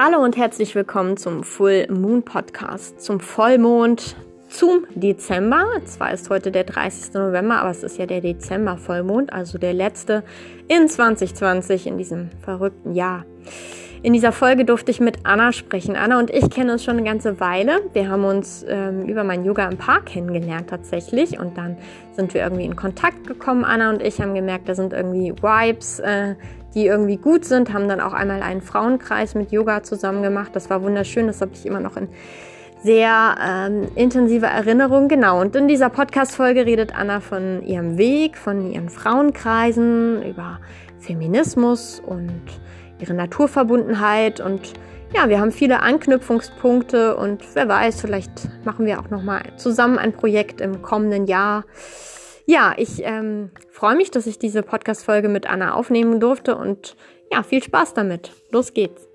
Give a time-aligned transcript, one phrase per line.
[0.00, 4.14] Hallo und herzlich willkommen zum Full Moon Podcast, zum Vollmond,
[4.48, 5.64] zum Dezember.
[5.86, 7.14] Zwar ist heute der 30.
[7.14, 10.22] November, aber es ist ja der Dezember-Vollmond, also der letzte
[10.68, 13.24] in 2020, in diesem verrückten Jahr.
[14.02, 15.96] In dieser Folge durfte ich mit Anna sprechen.
[15.96, 17.80] Anna und ich kennen uns schon eine ganze Weile.
[17.92, 21.76] Wir haben uns ähm, über mein Yoga im Park kennengelernt tatsächlich und dann
[22.12, 23.64] sind wir irgendwie in Kontakt gekommen.
[23.64, 26.36] Anna und ich haben gemerkt, da sind irgendwie Vibes, äh,
[26.78, 30.52] die irgendwie gut sind, haben dann auch einmal einen Frauenkreis mit Yoga zusammen gemacht.
[30.54, 32.08] Das war wunderschön, das habe ich immer noch in
[32.84, 35.08] sehr ähm, intensive Erinnerung.
[35.08, 40.60] Genau, und in dieser Podcast-Folge redet Anna von ihrem Weg, von ihren Frauenkreisen, über
[41.00, 42.42] Feminismus und
[43.00, 44.74] ihre Naturverbundenheit und
[45.14, 48.30] ja, wir haben viele Anknüpfungspunkte und wer weiß, vielleicht
[48.64, 51.64] machen wir auch noch mal zusammen ein Projekt im kommenden Jahr.
[52.50, 56.96] Ja, ich ähm, freue mich, dass ich diese Podcast-Folge mit Anna aufnehmen durfte und
[57.30, 58.32] ja, viel Spaß damit.
[58.50, 59.06] Los geht's.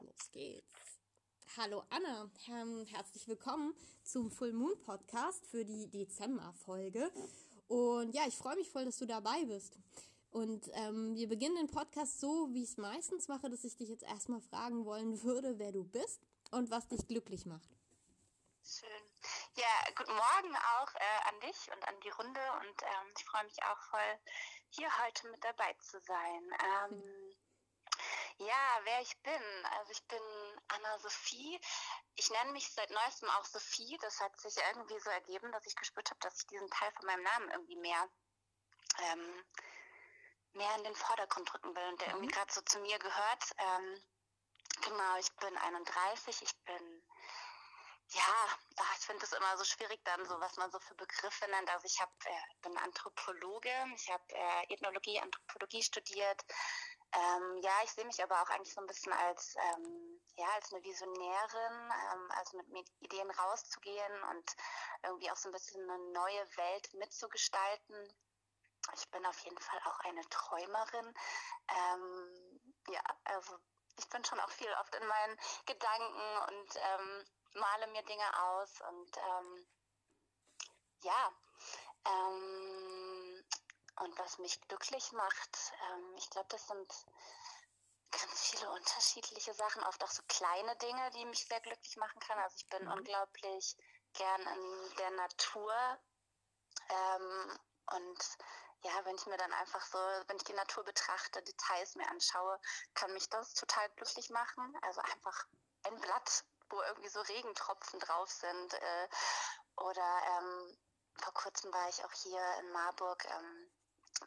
[0.00, 0.98] Los geht's.
[1.56, 7.12] Hallo Anna, ähm, herzlich willkommen zum Full Moon Podcast für die Dezember-Folge.
[7.68, 9.78] Und ja, ich freue mich voll, dass du dabei bist.
[10.30, 13.88] Und ähm, wir beginnen den Podcast so, wie ich es meistens mache, dass ich dich
[13.88, 16.20] jetzt erstmal fragen wollen würde, wer du bist
[16.52, 17.68] und was dich glücklich macht.
[18.64, 18.88] Schön.
[19.56, 23.44] Ja, guten Morgen auch äh, an dich und an die Runde und ähm, ich freue
[23.44, 24.18] mich auch voll,
[24.68, 26.50] hier heute mit dabei zu sein.
[26.62, 27.34] Ähm.
[28.38, 29.66] Ja, wer ich bin.
[29.78, 30.22] Also ich bin
[30.68, 31.60] Anna-Sophie.
[32.14, 33.98] Ich nenne mich seit neuestem auch Sophie.
[34.00, 37.04] Das hat sich irgendwie so ergeben, dass ich gespürt habe, dass ich diesen Teil von
[37.04, 38.08] meinem Namen irgendwie mehr
[39.12, 39.44] ähm,
[40.54, 42.14] mehr in den Vordergrund rücken will und der mhm.
[42.14, 43.44] irgendwie gerade so zu mir gehört.
[43.58, 44.02] Ähm,
[44.82, 47.02] genau, ich bin 31, ich bin,
[48.08, 51.48] ja, ach, ich finde es immer so schwierig dann, so was man so für Begriffe
[51.50, 51.70] nennt.
[51.70, 56.44] Also ich hab, äh, bin Anthropologe, ich habe äh, Ethnologie, Anthropologie studiert.
[57.12, 60.72] Ähm, ja, ich sehe mich aber auch eigentlich so ein bisschen als, ähm, ja, als
[60.72, 64.56] eine Visionärin, ähm, also mit, mit Ideen rauszugehen und
[65.02, 68.14] irgendwie auch so ein bisschen eine neue Welt mitzugestalten
[68.94, 71.14] ich bin auf jeden Fall auch eine Träumerin.
[71.68, 73.58] Ähm, ja, also
[73.96, 77.24] ich bin schon auch viel oft in meinen Gedanken und ähm,
[77.54, 79.66] male mir Dinge aus und ähm,
[81.02, 81.32] ja,
[82.06, 83.44] ähm,
[84.00, 85.58] und was mich glücklich macht,
[85.90, 86.92] ähm, ich glaube, das sind
[88.10, 92.40] ganz viele unterschiedliche Sachen, oft auch so kleine Dinge, die mich sehr glücklich machen können.
[92.40, 92.92] Also ich bin mhm.
[92.92, 93.76] unglaublich
[94.14, 95.98] gern in der Natur
[96.88, 97.58] ähm,
[97.92, 98.38] und
[98.82, 102.58] ja, wenn ich mir dann einfach so, wenn ich die Natur betrachte, Details mir anschaue,
[102.94, 104.76] kann mich das total glücklich machen.
[104.82, 105.46] Also einfach
[105.84, 108.74] ein Blatt, wo irgendwie so Regentropfen drauf sind.
[108.74, 109.08] Äh,
[109.76, 110.78] oder ähm,
[111.22, 113.70] vor kurzem war ich auch hier in Marburg, ähm,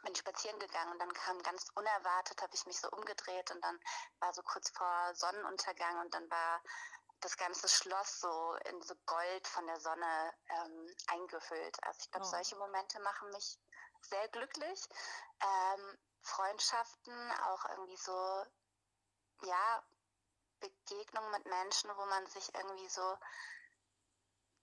[0.02, 3.78] bin spazieren gegangen und dann kam ganz unerwartet, habe ich mich so umgedreht und dann
[4.20, 6.62] war so kurz vor Sonnenuntergang und dann war
[7.20, 11.82] das ganze Schloss so in so Gold von der Sonne ähm, eingehüllt.
[11.84, 12.30] Also ich glaube, oh.
[12.30, 13.58] solche Momente machen mich
[14.04, 14.88] sehr glücklich.
[15.40, 18.44] Ähm, Freundschaften, auch irgendwie so,
[19.42, 19.82] ja,
[20.60, 23.18] Begegnungen mit Menschen, wo man sich irgendwie so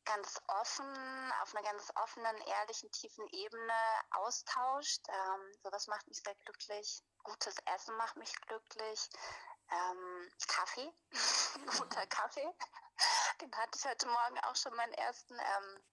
[0.06, 3.74] ganz offen, auf einer ganz offenen, ehrlichen, tiefen Ebene
[4.12, 5.02] austauscht.
[5.07, 7.03] Ähm, sowas macht mich sehr glücklich.
[7.23, 9.09] Gutes Essen macht mich glücklich.
[9.69, 10.91] Ähm, Kaffee,
[11.78, 12.50] guter Kaffee.
[13.40, 15.38] Den hatte ich heute Morgen auch schon meinen ersten.
[15.40, 15.84] Ähm,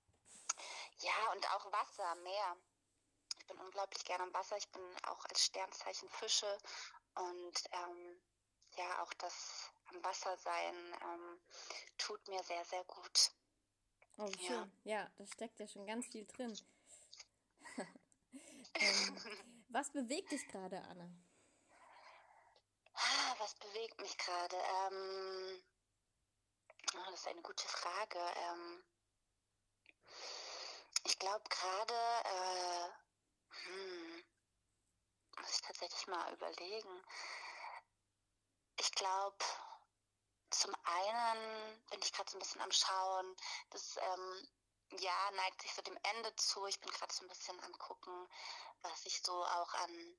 [1.00, 2.56] ja, und auch Wasser, Meer
[3.46, 4.56] bin unglaublich gerne am Wasser.
[4.56, 6.58] Ich bin auch als Sternzeichen Fische
[7.14, 8.20] und ähm,
[8.76, 11.40] ja, auch das am Wasser sein ähm,
[11.96, 13.32] tut mir sehr, sehr gut.
[14.18, 14.72] Oh, schön.
[14.84, 15.00] Ja.
[15.00, 16.58] ja, da steckt ja schon ganz viel drin.
[18.74, 21.10] ähm, was bewegt dich gerade, Anna?
[22.94, 24.56] Ah, was bewegt mich gerade?
[24.56, 25.62] Ähm,
[26.94, 28.18] oh, das ist eine gute Frage.
[28.18, 28.84] Ähm,
[31.04, 33.07] ich glaube gerade äh,
[33.64, 34.24] hm.
[35.40, 37.04] Muss ich tatsächlich mal überlegen.
[38.76, 39.44] Ich glaube,
[40.50, 43.36] zum einen bin ich gerade so ein bisschen am Schauen.
[43.70, 44.48] Das ähm,
[45.00, 46.66] Jahr neigt sich so dem Ende zu.
[46.66, 48.28] Ich bin gerade so ein bisschen am gucken,
[48.82, 50.18] was ich so auch an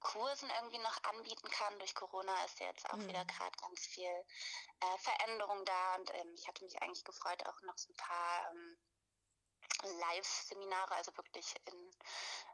[0.00, 1.78] Kursen irgendwie noch anbieten kann.
[1.78, 3.08] Durch Corona ist ja jetzt auch mhm.
[3.08, 4.24] wieder gerade ganz viel
[4.80, 8.50] äh, Veränderung da und ähm, ich hatte mich eigentlich gefreut, auch noch so ein paar
[8.50, 8.78] ähm,
[9.82, 11.90] Live-Seminare, also wirklich in,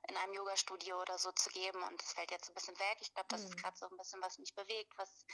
[0.09, 1.83] in einem Yoga-Studio oder so zu geben.
[1.85, 2.99] Und das fällt jetzt ein bisschen weg.
[3.01, 3.49] Ich glaube, das mhm.
[3.49, 4.93] ist gerade so ein bisschen, was mich bewegt.
[4.97, 5.25] Was,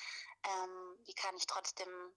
[0.44, 2.14] ähm, wie kann ich trotzdem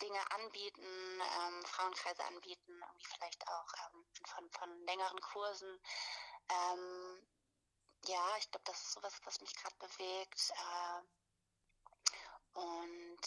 [0.00, 5.80] Dinge anbieten, ähm, Frauenkreise anbieten, irgendwie vielleicht auch ähm, von, von längeren Kursen.
[6.48, 7.26] Ähm,
[8.06, 10.52] ja, ich glaube, das ist sowas, was mich gerade bewegt.
[10.56, 11.02] Äh,
[12.52, 13.20] und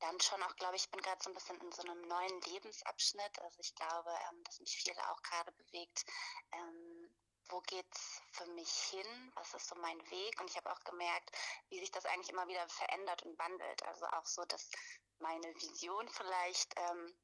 [0.00, 3.38] dann schon auch, glaube ich, bin gerade so ein bisschen in so einem neuen Lebensabschnitt.
[3.40, 6.04] Also ich glaube, ähm, dass mich viel auch gerade bewegt.
[6.52, 7.10] Ähm,
[7.50, 9.32] wo geht's für mich hin?
[9.34, 10.40] Was ist so mein Weg?
[10.40, 11.30] Und ich habe auch gemerkt,
[11.70, 13.82] wie sich das eigentlich immer wieder verändert und wandelt.
[13.84, 14.70] Also auch so, dass
[15.18, 17.18] meine Vision vielleicht, ähm,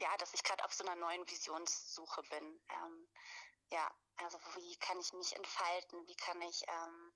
[0.00, 2.60] ja, dass ich gerade auf so einer neuen Visionssuche bin.
[2.70, 3.08] Ähm,
[3.70, 6.06] ja, also wie kann ich mich entfalten?
[6.06, 7.14] Wie kann ich ähm,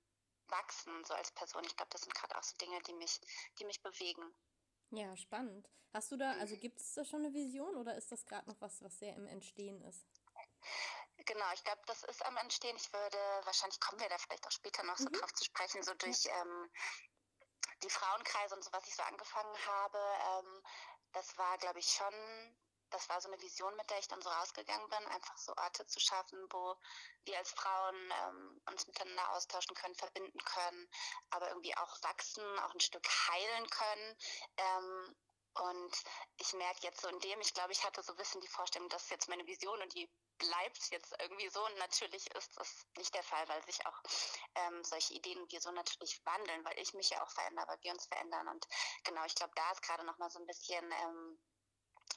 [0.49, 1.63] wachsen so als Person?
[1.65, 3.19] Ich glaube, das sind gerade auch so Dinge, die mich,
[3.59, 4.33] die mich bewegen.
[4.91, 5.69] Ja, spannend.
[5.93, 6.59] Hast du da, also mhm.
[6.59, 9.27] gibt es da schon eine Vision oder ist das gerade noch was, was sehr im
[9.27, 10.05] Entstehen ist?
[11.25, 12.75] Genau, ich glaube, das ist am Entstehen.
[12.75, 15.13] Ich würde, wahrscheinlich kommen wir da vielleicht auch später noch so mhm.
[15.13, 16.41] drauf zu sprechen, so durch ja.
[16.41, 16.71] ähm,
[17.83, 19.97] die Frauenkreise und so, was ich so angefangen habe.
[19.97, 20.63] Ähm,
[21.13, 22.13] das war, glaube ich, schon
[22.89, 25.85] das war so eine Vision, mit der ich dann so rausgegangen bin, einfach so Orte
[25.85, 26.75] zu schaffen, wo
[27.25, 30.89] wir als Frauen ähm, uns miteinander austauschen können, verbinden können,
[31.29, 34.17] aber irgendwie auch wachsen, auch ein Stück heilen können.
[34.57, 35.15] Ähm,
[35.53, 36.03] und
[36.37, 38.89] ich merke jetzt so in dem, ich glaube, ich hatte so ein bisschen die Vorstellung,
[38.89, 41.65] das ist jetzt meine Vision und die bleibt jetzt irgendwie so.
[41.65, 44.01] Und natürlich ist das nicht der Fall, weil sich auch
[44.55, 47.91] ähm, solche Ideen und so natürlich wandeln, weil ich mich ja auch verändere, weil wir
[47.91, 48.47] uns verändern.
[48.49, 48.67] Und
[49.03, 51.39] genau, ich glaube, da ist gerade noch mal so ein bisschen ähm,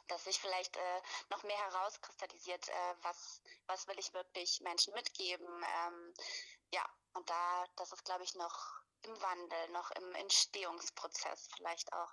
[0.09, 1.01] dass sich vielleicht äh,
[1.31, 5.47] noch mehr herauskristallisiert, äh, was, was will ich wirklich Menschen mitgeben.
[5.47, 6.15] Ähm,
[6.73, 6.85] ja,
[7.15, 12.13] und da, das ist, glaube ich, noch im Wandel, noch im Entstehungsprozess vielleicht auch.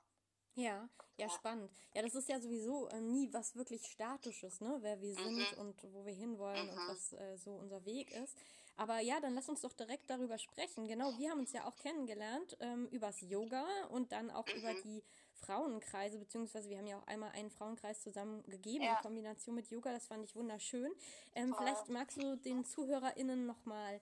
[0.57, 1.71] Ja, ja, ja, spannend.
[1.93, 4.77] Ja, das ist ja sowieso äh, nie was wirklich Statisches, ne?
[4.81, 5.35] Wer wir mhm.
[5.35, 6.71] sind und wo wir hinwollen mhm.
[6.71, 8.35] und was äh, so unser Weg ist.
[8.75, 10.87] Aber ja, dann lass uns doch direkt darüber sprechen.
[10.87, 14.53] Genau, wir haben uns ja auch kennengelernt ähm, übers Yoga und dann auch mhm.
[14.53, 15.03] über die
[15.45, 18.95] Frauenkreise, beziehungsweise wir haben ja auch einmal einen Frauenkreis zusammen gegeben ja.
[18.95, 19.91] in Kombination mit Yoga.
[19.91, 20.91] Das fand ich wunderschön.
[21.35, 24.01] Ähm, vielleicht magst du den ZuhörerInnen nochmal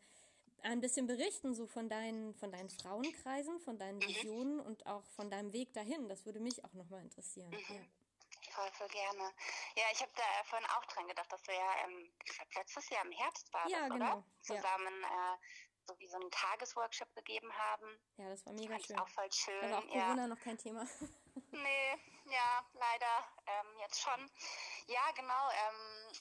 [0.64, 4.08] ein bisschen berichten, so von deinen, von deinen Frauenkreisen, von deinen mhm.
[4.08, 6.10] Visionen und auch von deinem Weg dahin.
[6.10, 7.52] Das würde mich auch nochmal interessieren.
[7.52, 7.76] Mhm.
[7.76, 7.82] Ja.
[8.52, 9.34] Voll, voll gerne.
[9.76, 12.10] Ja, ich habe da vorhin auch dran gedacht, dass wir ja, ähm,
[12.56, 13.96] letztes Jahr im Herbst war ja, genau.
[13.96, 14.24] oder?
[14.42, 15.34] Zusammen ja.
[15.34, 15.38] äh,
[15.88, 18.00] so wie so einen Tagesworkshop gegeben haben.
[18.18, 19.00] Ja, das war mega das schön.
[19.00, 19.62] Auch voll schön.
[19.62, 20.28] Da war auch Corona ja.
[20.28, 20.88] noch kein Thema.
[21.52, 24.32] Nee, ja, leider ähm, jetzt schon.
[24.88, 25.50] Ja, genau.
[25.52, 26.14] Ähm,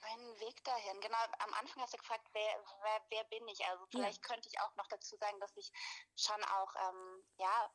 [0.00, 1.00] mein Weg dahin.
[1.00, 3.64] Genau, am Anfang hast du gefragt, wer, wer, wer bin ich?
[3.66, 4.28] Also vielleicht ja.
[4.28, 5.72] könnte ich auch noch dazu sagen, dass ich
[6.16, 7.70] schon auch, ähm, ja,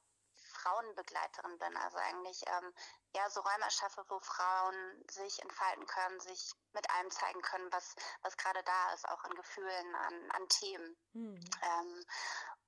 [0.50, 1.78] Frauenbegleiterin bin.
[1.78, 2.74] Also eigentlich ähm,
[3.16, 7.96] ja so Räume erschaffe, wo Frauen sich entfalten können, sich mit allem zeigen können, was,
[8.22, 10.98] was gerade da ist, auch an Gefühlen, an, an Themen.
[11.14, 11.40] Mhm.
[11.62, 12.06] Ähm,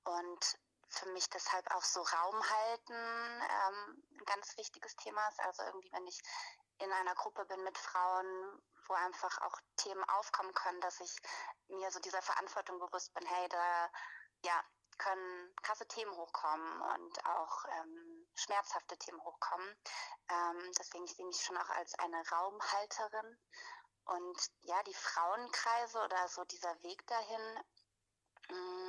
[0.04, 0.58] und
[0.94, 5.40] für mich deshalb auch so Raum halten ähm, ein ganz wichtiges Thema ist.
[5.40, 6.20] Also irgendwie, wenn ich
[6.78, 11.16] in einer Gruppe bin mit Frauen, wo einfach auch Themen aufkommen können, dass ich
[11.68, 13.90] mir so dieser Verantwortung bewusst bin, hey, da
[14.44, 14.62] ja,
[14.98, 19.76] können krasse Themen hochkommen und auch ähm, schmerzhafte Themen hochkommen.
[20.28, 23.38] Ähm, deswegen sehe ich mich schon auch als eine Raumhalterin.
[24.04, 27.58] Und ja, die Frauenkreise oder so dieser Weg dahin
[28.50, 28.81] mh, mm,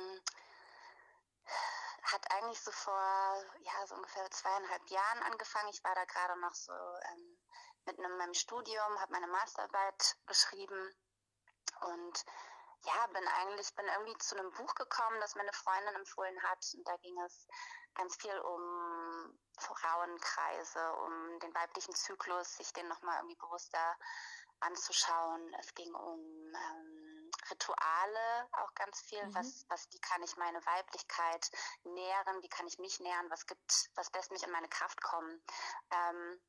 [2.14, 5.68] hat eigentlich so vor ja so ungefähr zweieinhalb Jahren angefangen.
[5.68, 7.38] Ich war da gerade noch so ähm,
[7.86, 10.94] mitten in meinem Studium, habe meine Masterarbeit geschrieben
[11.80, 12.24] und
[12.86, 16.64] ja, bin eigentlich, bin irgendwie zu einem Buch gekommen, das meine Freundin empfohlen hat.
[16.74, 17.48] Und da ging es
[17.94, 23.96] ganz viel um Frauenkreise, um den weiblichen Zyklus, sich den nochmal irgendwie bewusster
[24.60, 25.54] anzuschauen.
[25.60, 26.93] Es ging um ähm,
[27.50, 29.24] Rituale, auch ganz viel.
[29.24, 29.34] Mhm.
[29.34, 31.50] Was, was, wie kann ich meine Weiblichkeit
[31.84, 32.42] nähren?
[32.42, 33.30] Wie kann ich mich nähren?
[33.30, 35.42] Was gibt, was lässt mich in meine Kraft kommen?
[35.90, 36.40] Ähm,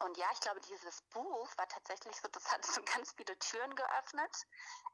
[0.00, 3.74] und ja, ich glaube, dieses Buch war tatsächlich so, das hat so ganz viele Türen
[3.74, 4.46] geöffnet.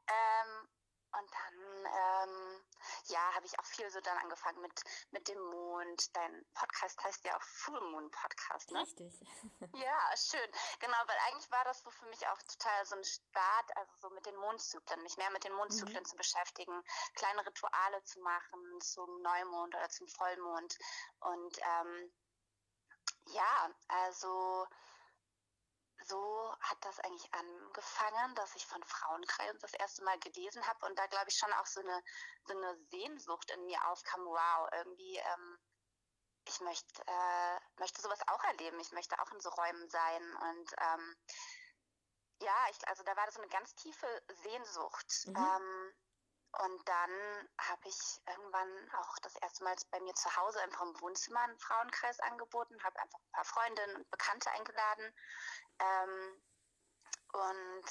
[0.07, 0.67] Ähm,
[1.13, 2.63] und dann, ähm,
[3.05, 6.15] ja, habe ich auch viel so dann angefangen mit, mit dem Mond.
[6.15, 8.81] Dein Podcast heißt ja auch Full Moon Podcast, ne?
[8.81, 9.13] Richtig.
[9.73, 10.51] ja, schön.
[10.79, 14.09] Genau, weil eigentlich war das so für mich auch total so ein Start, also so
[14.09, 16.05] mit den Mondzyklen, mich mehr mit den Mondzyklen mhm.
[16.05, 16.83] zu beschäftigen,
[17.15, 20.77] kleine Rituale zu machen zum Neumond oder zum Vollmond.
[21.19, 22.13] Und ähm,
[23.27, 24.67] ja, also
[26.05, 30.97] so hat das eigentlich angefangen, dass ich von Frauenkreisen das erste Mal gelesen habe und
[30.97, 32.03] da glaube ich schon auch so eine,
[32.45, 35.59] so eine Sehnsucht in mir aufkam, wow, irgendwie, ähm,
[36.47, 40.73] ich möchte, äh, möchte sowas auch erleben, ich möchte auch in so Räumen sein und
[40.79, 41.15] ähm,
[42.41, 45.27] ja, ich, also da war das so eine ganz tiefe Sehnsucht.
[45.27, 45.35] Mhm.
[45.35, 45.93] Ähm,
[46.59, 51.01] und dann habe ich irgendwann auch das erste Mal bei mir zu Hause einfach im
[51.01, 55.15] Wohnzimmer einen Frauenkreis angeboten, habe einfach ein paar Freundinnen und Bekannte eingeladen.
[55.79, 56.43] Ähm,
[57.33, 57.89] und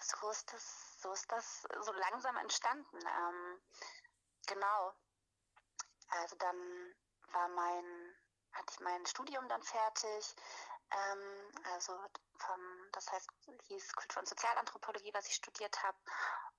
[0.00, 2.98] so ist das, so ist das so langsam entstanden.
[2.98, 3.62] Ähm,
[4.46, 4.94] genau.
[6.08, 6.94] Also dann
[7.32, 8.16] war mein,
[8.52, 10.34] hatte ich mein Studium dann fertig.
[10.94, 11.98] Ähm, also
[12.38, 13.28] vom, das heißt,
[13.68, 15.98] hieß Kultur- und Sozialanthropologie, was ich studiert habe.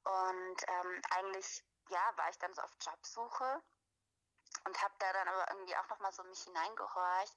[0.04, 3.62] Und ähm, eigentlich, ja, war ich dann so auf Jobsuche
[4.65, 7.36] und habe da dann aber irgendwie auch nochmal so mich hineingehorcht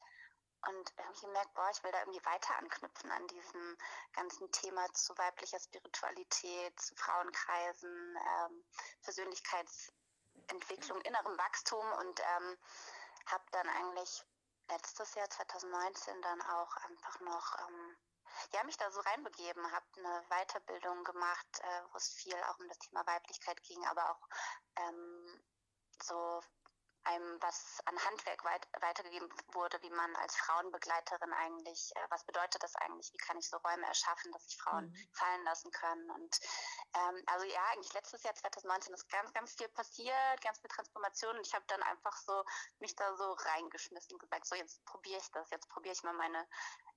[0.66, 3.78] und irgendwie gemerkt, boah, ich will da irgendwie weiter anknüpfen an diesem
[4.12, 8.64] ganzen Thema zu weiblicher Spiritualität, zu Frauenkreisen, ähm,
[9.02, 12.58] Persönlichkeitsentwicklung, innerem Wachstum und ähm,
[13.26, 14.24] habe dann eigentlich
[14.68, 17.96] letztes Jahr 2019 dann auch einfach noch ähm,
[18.52, 22.68] ja, mich da so reinbegeben, habe eine Weiterbildung gemacht, äh, wo es viel auch um
[22.68, 24.28] das Thema Weiblichkeit ging, aber auch
[24.76, 25.42] ähm,
[26.02, 26.40] so
[27.08, 32.62] einem was an Handwerk weit, weitergegeben wurde, wie man als Frauenbegleiterin eigentlich, äh, was bedeutet
[32.62, 35.08] das eigentlich, wie kann ich so Räume erschaffen, dass sich Frauen mhm.
[35.12, 36.10] fallen lassen können.
[36.10, 36.38] Und
[36.94, 41.36] ähm, also ja, eigentlich letztes Jahr 2019 ist ganz, ganz viel passiert, ganz viel Transformation
[41.36, 42.44] und ich habe dann einfach so
[42.78, 46.14] mich da so reingeschmissen und gesagt, so jetzt probiere ich das, jetzt probiere ich mal
[46.14, 46.46] meine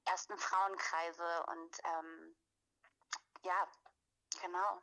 [0.05, 2.35] ersten Frauenkreise und ähm,
[3.43, 3.67] ja,
[4.41, 4.81] genau.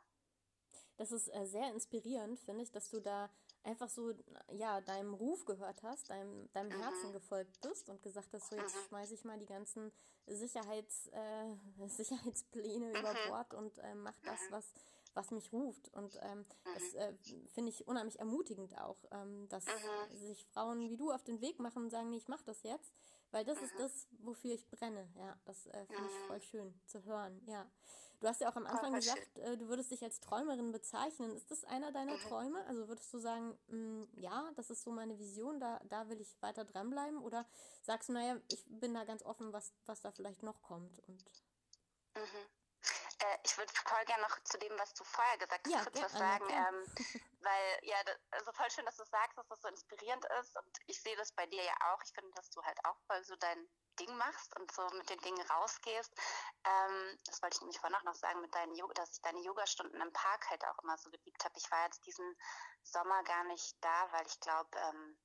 [0.97, 3.29] Das ist äh, sehr inspirierend, finde ich, dass du da
[3.63, 4.13] einfach so,
[4.51, 6.81] ja, deinem Ruf gehört hast, deinem, deinem mhm.
[6.81, 8.87] Herzen gefolgt bist und gesagt hast, so jetzt mhm.
[8.87, 9.91] schmeiße ich mal die ganzen
[10.27, 12.95] Sicherheits, äh, Sicherheitspläne mhm.
[12.95, 14.73] über Bord und äh, mach das, was,
[15.13, 15.93] was mich ruft.
[15.93, 17.13] Und ähm, das äh,
[17.53, 19.65] finde ich unheimlich ermutigend auch, ähm, dass
[20.13, 22.93] sich Frauen wie du auf den Weg machen und sagen, nee, ich mach das jetzt,
[23.31, 25.07] weil das ist das, wofür ich brenne.
[25.15, 27.41] Ja, das äh, finde ich voll schön zu hören.
[27.45, 27.69] Ja.
[28.19, 31.35] Du hast ja auch am Anfang gesagt, äh, du würdest dich als Träumerin bezeichnen.
[31.35, 32.65] Ist das einer deiner Träume?
[32.65, 36.19] Also würdest du sagen, mh, mm, ja, das ist so meine Vision, da, da will
[36.19, 37.21] ich weiter dranbleiben?
[37.21, 37.45] Oder
[37.81, 40.99] sagst du, naja, ich bin da ganz offen, was, was da vielleicht noch kommt?
[41.07, 41.23] Und
[42.15, 42.58] mhm.
[43.19, 46.01] Äh, ich würde voll gerne noch zu dem, was du vorher gesagt hast, ja, kurz
[46.01, 46.49] was sagen.
[46.49, 46.83] Ähm,
[47.41, 50.55] weil, ja, das, also voll schön, dass du sagst, dass das so inspirierend ist.
[50.55, 52.01] Und ich sehe das bei dir ja auch.
[52.03, 55.19] Ich finde, dass du halt auch voll so dein Ding machst und so mit den
[55.19, 56.13] Dingen rausgehst.
[56.63, 59.41] Ähm, das wollte ich nämlich vorhin auch noch sagen, mit deinen Yoga, dass ich deine
[59.41, 61.53] Yogastunden im Park halt auch immer so geliebt habe.
[61.57, 62.37] Ich war jetzt diesen
[62.83, 65.17] Sommer gar nicht da, weil ich glaube, ähm,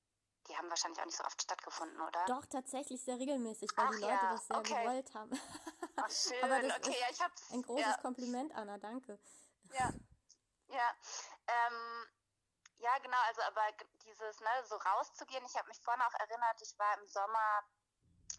[0.49, 2.25] die haben wahrscheinlich auch nicht so oft stattgefunden, oder?
[2.27, 4.83] Doch, tatsächlich sehr regelmäßig, weil Ach, die Leute ja, das sehr okay.
[4.83, 5.41] gewollt haben.
[5.97, 6.45] Ach, schön.
[6.45, 7.97] Aber das okay, ja, ich hab's, ein großes ja.
[7.99, 9.19] Kompliment, Anna, danke.
[9.73, 9.91] Ja,
[10.69, 10.95] ja.
[11.47, 12.07] Ähm,
[12.79, 13.63] ja, genau, also aber
[14.05, 17.65] dieses, ne, so rauszugehen, ich habe mich vorhin auch erinnert, ich war im Sommer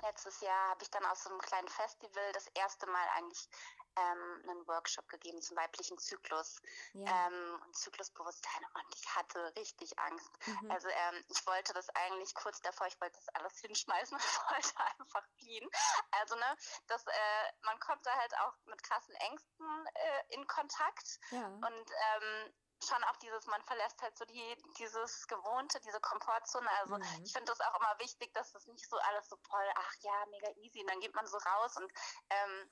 [0.02, 3.50] letztes Jahr habe ich dann aus so einem kleinen Festival das erste Mal eigentlich
[3.96, 6.62] ähm, einen Workshop gegeben zum weiblichen Zyklus
[6.94, 7.28] ja.
[7.28, 10.32] ähm, und Zyklusbewusstsein und ich hatte richtig Angst.
[10.46, 10.72] Mhm.
[10.72, 14.80] Also ähm, ich wollte das eigentlich kurz davor, ich wollte das alles hinschmeißen und wollte
[15.00, 15.70] einfach fliehen.
[16.12, 21.20] Also ne, das, äh, man kommt da halt auch mit krassen Ängsten äh, in Kontakt
[21.32, 21.46] ja.
[21.48, 22.54] und ähm,
[22.88, 26.70] schon auch dieses, man verlässt halt so die, dieses Gewohnte, diese Komfortzone.
[26.82, 27.24] Also mhm.
[27.24, 30.26] ich finde das auch immer wichtig, dass das nicht so alles so voll, ach ja,
[30.28, 30.82] mega easy.
[30.82, 31.92] Und dann geht man so raus und
[32.30, 32.72] ähm,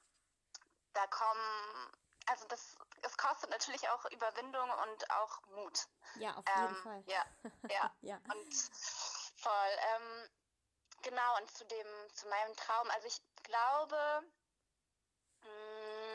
[0.93, 1.91] da kommen,
[2.27, 5.87] also das, es kostet natürlich auch Überwindung und auch Mut.
[6.15, 7.03] Ja, auf jeden ähm, Fall.
[7.07, 7.25] Ja,
[7.69, 7.95] ja.
[8.01, 8.15] ja.
[8.31, 8.53] Und
[9.35, 9.77] voll.
[9.95, 10.29] Ähm,
[11.01, 14.23] genau, und zu dem, zu meinem Traum, also ich glaube,
[15.41, 16.13] mh, mm,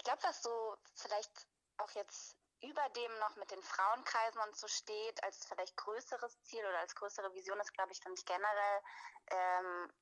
[0.00, 4.66] ich glaube, was so vielleicht auch jetzt über dem noch mit den Frauenkreisen und so
[4.66, 8.82] steht, als vielleicht größeres Ziel oder als größere Vision ist, glaube ich, für mich generell
[9.26, 9.92] ähm,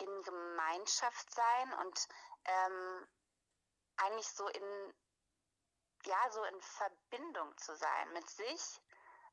[0.00, 2.08] in Gemeinschaft sein und
[2.46, 3.08] ähm,
[3.98, 4.94] eigentlich so in
[6.06, 8.82] ja so in Verbindung zu sein mit sich,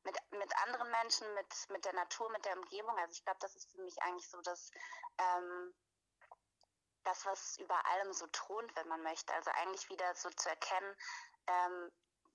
[0.04, 2.96] mit mit anderen Menschen, mit mit der Natur, mit der Umgebung.
[2.98, 4.70] Also ich glaube, das ist für mich eigentlich so das
[5.18, 5.74] ähm,
[7.06, 9.32] das, was über allem so thront, wenn man möchte.
[9.34, 10.96] Also eigentlich wieder so zu erkennen,
[11.46, 11.90] ähm,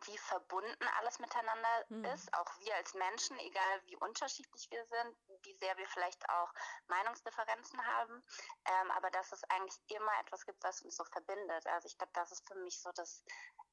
[0.05, 2.05] wie verbunden alles miteinander mhm.
[2.05, 6.51] ist, auch wir als Menschen, egal wie unterschiedlich wir sind, wie sehr wir vielleicht auch
[6.87, 8.23] Meinungsdifferenzen haben,
[8.65, 11.67] ähm, aber dass es eigentlich immer etwas gibt, was uns so verbindet.
[11.67, 13.23] Also ich glaube, das ist für mich so das,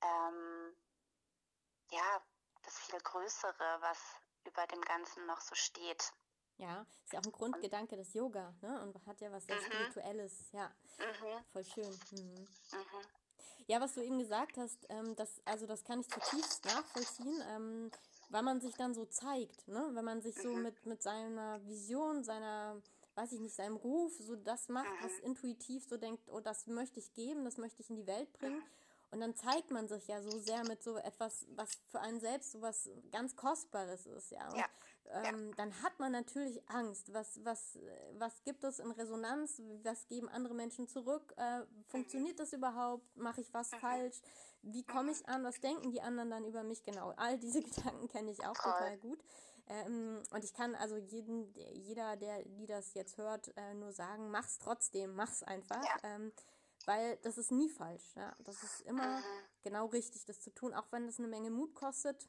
[0.02, 0.76] ähm,
[1.90, 2.23] ja,
[2.62, 3.99] das viel Größere, was
[4.45, 6.12] über dem Ganzen noch so steht.
[6.59, 8.83] Ja, ist ja auch ein Grundgedanke des Yoga, ne?
[8.83, 9.62] Und hat ja was sehr mhm.
[9.62, 10.71] Spirituelles, ja.
[10.99, 11.45] Mhm.
[11.53, 11.99] Voll schön.
[12.12, 12.19] Mhm.
[12.19, 12.49] mhm.
[13.69, 17.91] Ja, was du eben gesagt hast, ähm, das, also das kann ich zutiefst nachvollziehen, ähm,
[18.31, 19.91] weil man sich dann so zeigt, ne?
[19.93, 20.62] Wenn man sich so mhm.
[20.62, 22.83] mit, mit seiner Vision, seiner,
[23.15, 26.99] weiß ich nicht, seinem Ruf, so das macht, was intuitiv so denkt, oh, das möchte
[26.99, 28.62] ich geben, das möchte ich in die Welt bringen.
[29.11, 32.53] Und dann zeigt man sich ja so sehr mit so etwas, was für einen selbst
[32.53, 34.49] so was ganz Kostbares ist, ja.
[34.50, 34.67] Und, ja.
[35.11, 35.55] Ähm, ja.
[35.57, 37.12] dann hat man natürlich Angst.
[37.15, 37.79] Was, was,
[38.19, 39.62] was gibt es in Resonanz?
[39.83, 41.33] Was geben andere Menschen zurück?
[41.38, 42.43] Äh, funktioniert mhm.
[42.43, 43.17] das überhaupt?
[43.17, 43.77] Mache ich was mhm.
[43.77, 44.21] falsch?
[44.62, 45.45] Wie komme ich an?
[45.45, 46.83] Was denken die anderen dann über mich?
[46.85, 48.73] Genau, all diese Gedanken kenne ich auch Toll.
[48.73, 49.25] total gut.
[49.69, 54.31] Ähm, und ich kann also jeden, jeder, der die das jetzt hört, äh, nur sagen,
[54.31, 55.83] mach's trotzdem, mach's einfach.
[55.85, 55.97] Ja.
[56.15, 56.33] Ähm,
[56.88, 58.14] weil das ist nie falsch.
[58.16, 58.35] Ja?
[58.38, 59.25] Das ist immer mhm.
[59.62, 62.26] genau richtig, das zu tun, auch wenn das eine Menge Mut kostet.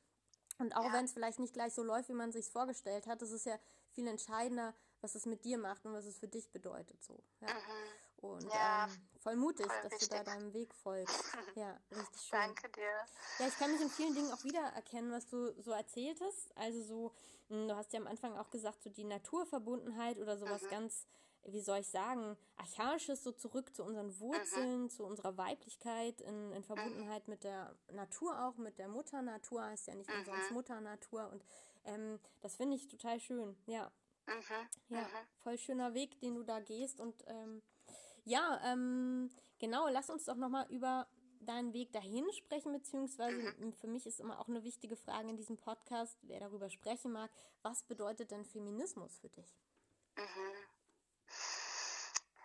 [0.57, 0.93] Und auch ja.
[0.93, 3.57] wenn es vielleicht nicht gleich so läuft, wie man sich vorgestellt hat, das ist ja
[3.91, 7.01] viel entscheidender, was es mit dir macht und was es für dich bedeutet.
[7.05, 7.17] So.
[7.39, 7.53] Ja.
[7.53, 8.19] Mhm.
[8.21, 10.09] Und ja, ähm, voll mutig, voll dass wichtig.
[10.09, 11.23] du da deinem Weg folgst.
[11.55, 12.39] Ja, richtig schön.
[12.39, 13.05] Danke dir.
[13.39, 16.55] Ja, ich kann mich in vielen Dingen auch wiedererkennen, was du so erzählt hast.
[16.57, 17.13] Also so,
[17.47, 20.69] hm, du hast ja am Anfang auch gesagt, so die Naturverbundenheit oder sowas mhm.
[20.69, 21.07] ganz,
[21.45, 24.89] wie soll ich sagen, archaisches, so zurück zu unseren Wurzeln, mhm.
[24.89, 27.33] zu unserer Weiblichkeit, in, in Verbundenheit mhm.
[27.33, 30.55] mit der Natur auch, mit der Mutter Natur, heißt ja nicht umsonst mhm.
[30.55, 31.29] Mutter Natur.
[31.31, 31.43] Und
[31.85, 33.91] ähm, das finde ich total schön, ja.
[34.27, 35.27] Mhm, ja, mhm.
[35.37, 36.99] voll schöner Weg, den du da gehst.
[36.99, 37.61] Und ähm,
[38.25, 41.07] ja, ähm, genau, lass uns doch nochmal über
[41.41, 43.73] deinen Weg dahin sprechen, beziehungsweise mhm.
[43.73, 47.31] für mich ist immer auch eine wichtige Frage in diesem Podcast, wer darüber sprechen mag,
[47.63, 49.55] was bedeutet denn Feminismus für dich?
[50.17, 50.78] Mhm.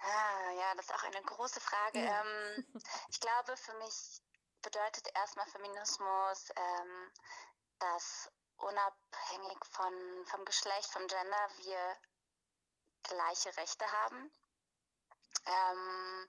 [0.05, 2.05] Ah, ja, das ist auch eine große Frage.
[2.05, 2.21] Ja.
[2.21, 2.67] Ähm,
[3.09, 4.23] ich glaube, für mich
[4.63, 7.13] bedeutet erstmal Feminismus, ähm,
[7.79, 11.97] dass unabhängig von, vom Geschlecht, vom Gender, wir
[13.03, 14.31] gleiche Rechte haben.
[15.47, 16.29] Ähm,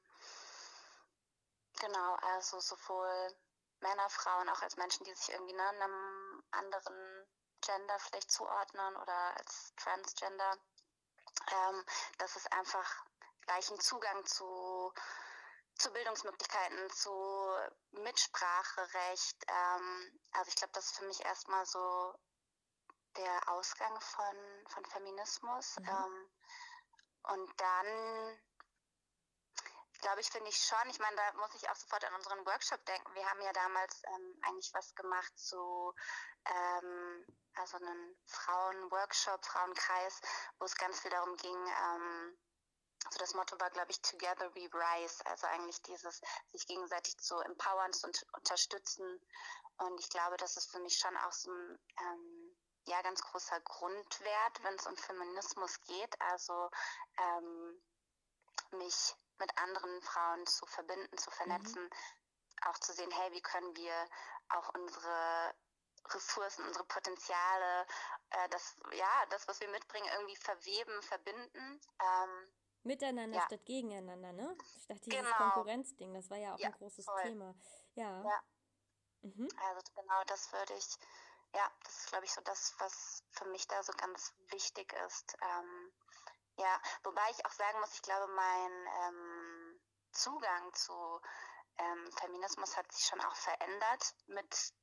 [1.79, 3.35] genau, also sowohl
[3.79, 7.27] Männer, Frauen, auch als Menschen, die sich irgendwie ne, einem anderen
[7.61, 10.57] Gender vielleicht zuordnen oder als Transgender,
[11.51, 11.85] ähm,
[12.17, 13.05] dass es einfach
[13.45, 14.93] gleichen Zugang zu
[15.77, 17.11] zu Bildungsmöglichkeiten, zu
[17.91, 19.45] Mitspracherecht.
[19.47, 22.13] Ähm, also ich glaube, das ist für mich erstmal so
[23.17, 24.35] der Ausgang von,
[24.69, 25.75] von Feminismus.
[25.79, 25.87] Mhm.
[25.89, 26.29] Ähm,
[27.23, 28.39] und dann
[29.99, 32.85] glaube ich, finde ich schon, ich meine, da muss ich auch sofort an unseren Workshop
[32.85, 33.13] denken.
[33.15, 35.93] Wir haben ja damals ähm, eigentlich was gemacht zu
[36.45, 40.21] ähm, also einen Frauenworkshop, Frauenkreis,
[40.59, 42.37] wo es ganz viel darum ging, ähm,
[43.05, 47.37] also das Motto war, glaube ich, Together we rise, also eigentlich dieses sich gegenseitig zu
[47.39, 49.21] empowern, zu unterstützen.
[49.77, 53.59] Und ich glaube, das ist für mich schon auch so ein ähm, ja, ganz großer
[53.61, 56.21] Grundwert, wenn es um Feminismus geht.
[56.21, 56.69] Also
[57.17, 57.81] ähm,
[58.71, 61.89] mich mit anderen Frauen zu verbinden, zu vernetzen, mhm.
[62.67, 64.09] auch zu sehen, hey, wie können wir
[64.49, 65.53] auch unsere
[66.09, 67.87] Ressourcen, unsere Potenziale,
[68.29, 71.81] äh, das, ja, das, was wir mitbringen, irgendwie verweben, verbinden.
[71.99, 72.53] Ähm,
[72.85, 73.45] Miteinander ja.
[73.45, 74.57] statt gegeneinander, ne?
[74.83, 75.35] Statt dieses genau.
[75.37, 77.21] Konkurrenzding, das war ja auch ja, ein großes voll.
[77.23, 77.55] Thema.
[77.95, 78.23] Ja.
[78.23, 78.43] ja.
[79.21, 79.49] Mhm.
[79.57, 80.87] Also genau das würde ich,
[81.55, 85.35] ja, das ist, glaube ich, so das, was für mich da so ganz wichtig ist.
[85.41, 85.91] Ähm,
[86.57, 91.21] ja, wobei ich auch sagen muss, ich glaube, mein ähm, Zugang zu
[91.77, 94.73] ähm, Feminismus hat sich schon auch verändert mit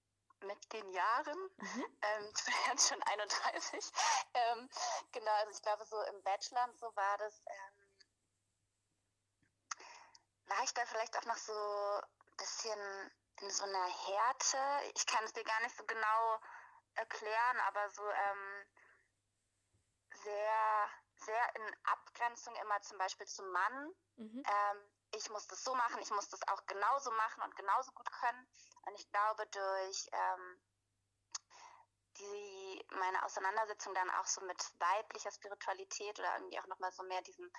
[0.45, 1.39] mit den Jahren.
[1.57, 1.87] Mhm.
[2.03, 3.93] Ähm, ich bin jetzt schon 31.
[4.35, 4.69] Ähm,
[5.13, 7.82] genau, also ich glaube, so im Bachelor und so war das, ähm,
[10.57, 14.93] war ich da vielleicht auch noch so ein bisschen in so einer Härte.
[14.95, 16.41] Ich kann es dir gar nicht so genau
[16.95, 18.67] erklären, aber so ähm,
[20.25, 23.95] sehr, sehr in Abgrenzung immer zum Beispiel zum Mann.
[24.17, 24.43] Mhm.
[24.47, 28.11] Ähm, ich muss das so machen, ich muss das auch genauso machen und genauso gut
[28.13, 28.47] können.
[28.83, 30.63] Und ich glaube, durch ähm,
[32.19, 37.23] die meine Auseinandersetzung dann auch so mit weiblicher Spiritualität oder irgendwie auch nochmal so mehr
[37.23, 37.51] diesen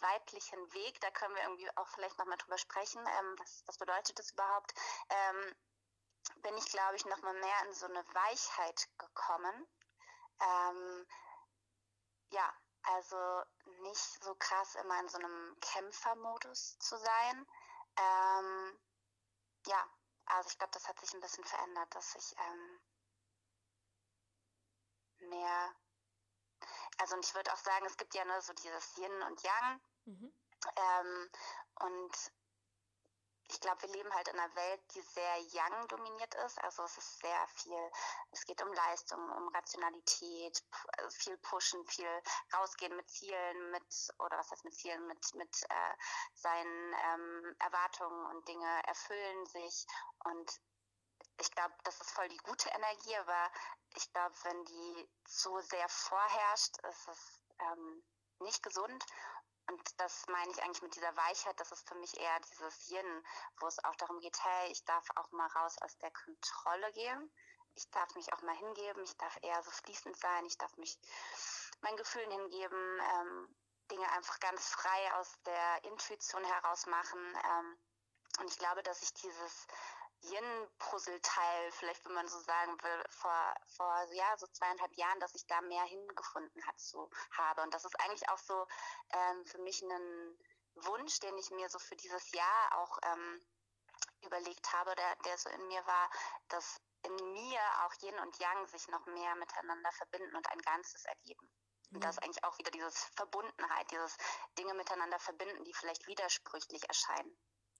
[0.00, 4.18] weiblichen Weg, da können wir irgendwie auch vielleicht nochmal drüber sprechen, ähm, was, was bedeutet
[4.18, 4.74] das überhaupt,
[5.08, 5.54] ähm,
[6.42, 9.66] bin ich, glaube ich, nochmal mehr in so eine Weichheit gekommen.
[10.40, 11.06] Ähm,
[12.30, 13.42] ja, also
[13.82, 17.46] nicht so krass immer in so einem Kämpfermodus zu sein.
[17.96, 18.78] Ähm,
[19.66, 19.88] ja,
[20.26, 22.80] also ich glaube, das hat sich ein bisschen verändert, dass ich ähm,
[25.30, 25.74] mehr
[26.98, 29.80] also und ich würde auch sagen, es gibt ja nur so dieses Yin und Yang.
[30.06, 30.32] Mhm.
[30.76, 31.30] Ähm,
[31.80, 32.32] und
[33.48, 36.62] ich glaube, wir leben halt in einer Welt, die sehr Yang dominiert ist.
[36.64, 37.90] Also es ist sehr viel,
[38.32, 40.64] es geht um Leistung, um Rationalität,
[41.10, 42.22] viel pushen, viel
[42.54, 45.94] rausgehen mit Zielen, mit, oder was heißt mit Zielen, mit, mit äh,
[46.34, 49.86] seinen ähm, Erwartungen und Dinge erfüllen sich.
[50.24, 50.60] Und
[51.38, 53.50] ich glaube, das ist voll die gute Energie, aber
[53.94, 58.02] ich glaube, wenn die so sehr vorherrscht, ist es ähm,
[58.40, 59.04] nicht gesund.
[59.68, 63.26] und das meine ich eigentlich mit dieser Weichheit, das ist für mich eher dieses Yin,
[63.58, 67.32] wo es auch darum geht, hey, ich darf auch mal raus aus der Kontrolle gehen.
[67.74, 70.98] Ich darf mich auch mal hingeben, ich darf eher so fließend sein, ich darf mich
[71.80, 73.56] meinen Gefühlen hingeben, ähm,
[73.90, 77.20] Dinge einfach ganz frei aus der Intuition heraus machen.
[77.44, 77.78] Ähm,
[78.38, 79.66] und ich glaube, dass ich dieses
[80.22, 85.46] Yin-Puzzleteil, vielleicht wenn man so sagen will, vor, vor ja, so zweieinhalb Jahren, dass ich
[85.46, 87.62] da mehr hingefunden hat, so habe.
[87.62, 88.66] Und das ist eigentlich auch so
[89.10, 90.38] ähm, für mich ein
[90.74, 93.46] Wunsch, den ich mir so für dieses Jahr auch ähm,
[94.22, 96.10] überlegt habe, der, der so in mir war,
[96.48, 101.04] dass in mir auch Yin und Yang sich noch mehr miteinander verbinden und ein Ganzes
[101.04, 101.50] ergeben.
[101.92, 104.16] Und das ist eigentlich auch wieder dieses Verbundenheit, dieses
[104.58, 107.38] Dinge miteinander verbinden, die vielleicht widersprüchlich erscheinen.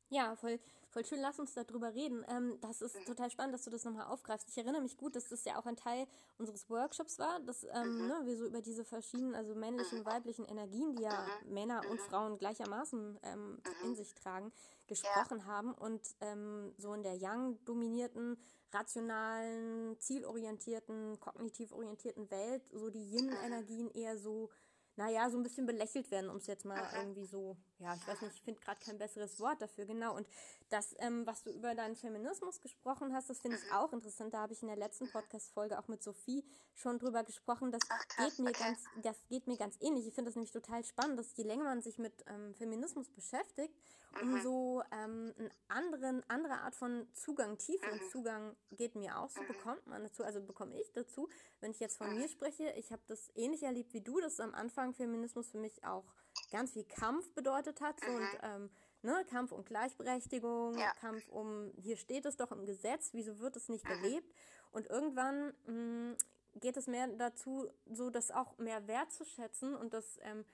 [0.08, 1.20] Ja, voll, voll schön.
[1.20, 2.24] Lass uns darüber reden.
[2.28, 3.04] Ähm, das ist mhm.
[3.04, 4.48] total spannend, dass du das nochmal aufgreifst.
[4.48, 6.06] Ich erinnere mich gut, dass das ja auch ein Teil
[6.38, 8.06] unseres Workshops war, dass ähm, mhm.
[8.06, 10.06] ne, wir so über diese verschiedenen, also männlichen, mhm.
[10.06, 11.54] weiblichen Energien, die ja mhm.
[11.54, 12.04] Männer und mhm.
[12.04, 13.60] Frauen gleichermaßen ähm, mhm.
[13.84, 14.52] in sich tragen,
[14.86, 15.46] gesprochen ja.
[15.46, 18.38] haben und ähm, so in der Young-dominierten,
[18.72, 24.50] rationalen, zielorientierten, kognitiv orientierten Welt so die Yin-Energien eher so
[24.96, 28.22] naja, so ein bisschen belächelt werden, um es jetzt mal irgendwie so, ja, ich weiß
[28.22, 30.16] nicht, ich finde gerade kein besseres Wort dafür, genau.
[30.16, 30.26] Und
[30.70, 34.32] das, ähm, was du über deinen Feminismus gesprochen hast, das finde ich auch interessant.
[34.32, 36.42] Da habe ich in der letzten Podcast-Folge auch mit Sophie
[36.74, 37.72] schon drüber gesprochen.
[37.72, 38.64] Das Ach, krass, geht mir okay.
[38.64, 40.06] ganz, das geht mir ganz ähnlich.
[40.06, 43.74] Ich finde das nämlich total spannend, dass je länger man sich mit ähm, Feminismus beschäftigt,
[44.22, 49.86] umso ähm, einen anderen, andere Art von Zugang, tieferen Zugang geht mir auch so, bekommt
[49.86, 51.28] man dazu, also bekomme ich dazu.
[51.60, 54.54] Wenn ich jetzt von mir spreche, ich habe das ähnlich erlebt wie du, das am
[54.54, 56.04] Anfang Feminismus für mich auch
[56.50, 58.00] ganz viel Kampf bedeutet hat.
[58.02, 58.14] Mhm.
[58.14, 58.70] und ähm,
[59.02, 60.92] ne, Kampf um Gleichberechtigung, ja.
[61.00, 64.02] Kampf um, hier steht es doch im Gesetz, wieso wird es nicht mhm.
[64.02, 64.34] gelebt?
[64.72, 66.16] Und irgendwann mh, mm,
[66.60, 70.44] geht es mehr dazu, so das auch mehr wertzuschätzen und das ähm,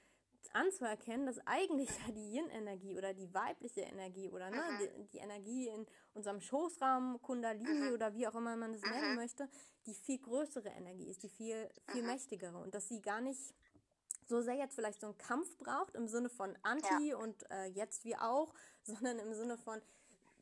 [0.52, 4.78] anzuerkennen, dass eigentlich ja die Yin-Energie oder die weibliche Energie oder ne, mhm.
[4.78, 7.94] die, die, Energie in unserem Schoßraum, Kundalini mhm.
[7.94, 9.16] oder wie auch immer man es nennen mhm.
[9.16, 9.48] möchte,
[9.86, 12.08] die viel größere Energie ist, die viel, viel mhm.
[12.08, 13.54] mächtigere und dass sie gar nicht
[14.32, 17.16] so sehr jetzt vielleicht so einen Kampf braucht im Sinne von Anti ja.
[17.16, 19.80] und äh, jetzt wir auch, sondern im Sinne von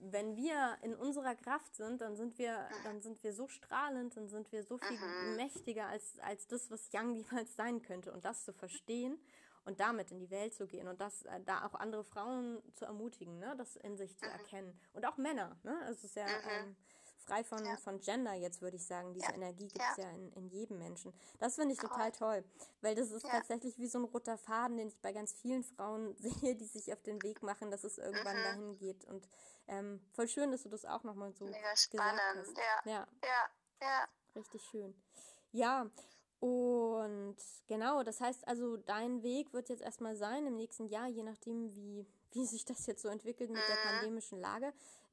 [0.02, 4.28] wenn wir in unserer Kraft sind, dann sind wir, dann sind wir so strahlend, dann
[4.28, 5.36] sind wir so viel mhm.
[5.36, 8.10] mächtiger als, als das, was Young niemals sein könnte.
[8.10, 9.18] Und das zu verstehen
[9.64, 12.86] und damit in die Welt zu gehen und das äh, da auch andere Frauen zu
[12.86, 14.32] ermutigen, ne, das in sich zu mhm.
[14.32, 14.80] erkennen.
[14.94, 15.78] Und auch Männer, ne?
[15.90, 16.48] Es ist ja mhm.
[16.48, 16.76] ähm,
[17.20, 17.76] frei von, ja.
[17.76, 19.12] von Gender jetzt, würde ich sagen.
[19.14, 19.34] Diese ja.
[19.34, 20.04] Energie gibt es ja.
[20.04, 21.12] ja, in, in jedem Menschen.
[21.38, 22.44] Das finde ich total toll,
[22.80, 26.16] weil das ist tatsächlich wie so ein roter Faden, den ich bei ganz vielen Frauen
[26.18, 28.44] sehe, die sich auf den Weg machen, dass es irgendwann mhm.
[28.44, 29.04] dahin geht.
[29.04, 29.28] Und
[29.68, 32.20] ähm, voll schön, dass du das auch nochmal so Mega spannend.
[32.34, 32.86] gesagt hast.
[32.86, 32.92] Ja.
[32.92, 33.08] ja.
[33.22, 33.50] Ja.
[33.82, 34.08] Ja.
[34.34, 34.94] Richtig schön.
[35.52, 35.90] Ja,
[36.40, 41.22] und genau, das heißt also, dein Weg wird jetzt erstmal sein im nächsten Jahr, je
[41.22, 43.88] nachdem, wie, wie sich das jetzt so entwickelt mit der mhm.
[43.88, 44.72] pandemischen Lage,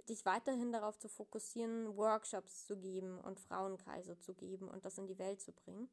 [0.10, 5.08] dich weiterhin darauf zu fokussieren, Workshops zu geben und Frauenkreise zu geben und das in
[5.08, 5.90] die Welt zu bringen.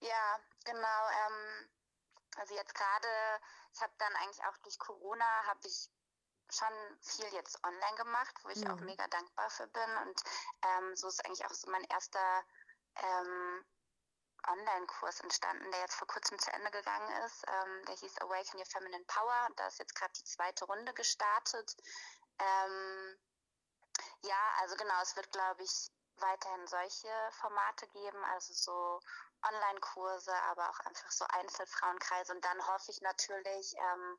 [0.00, 1.08] Ja, genau.
[1.26, 1.68] Ähm,
[2.36, 3.08] also jetzt gerade,
[3.74, 5.90] ich habe dann eigentlich auch durch Corona, habe ich
[6.50, 8.70] schon viel jetzt online gemacht, wo ich mhm.
[8.70, 9.96] auch mega dankbar für bin.
[10.06, 10.22] Und
[10.62, 12.44] ähm, so ist eigentlich auch so mein erster
[12.96, 13.64] ähm,
[14.46, 17.44] Online-Kurs entstanden, der jetzt vor kurzem zu Ende gegangen ist.
[17.48, 19.48] Ähm, der hieß Awaken Your Feminine Power.
[19.56, 21.76] Da ist jetzt gerade die zweite Runde gestartet.
[22.38, 23.18] Ähm,
[24.22, 29.00] ja, also genau, es wird, glaube ich, weiterhin solche Formate geben, also so
[29.42, 32.34] Online-Kurse, aber auch einfach so Einzelfrauenkreise.
[32.34, 34.18] Und dann hoffe ich natürlich, ähm,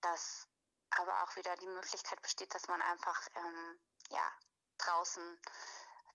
[0.00, 0.48] dass
[0.90, 4.32] aber auch wieder die Möglichkeit besteht, dass man einfach ähm, ja
[4.78, 5.40] draußen